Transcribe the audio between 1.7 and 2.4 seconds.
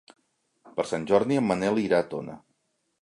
irà a Tona.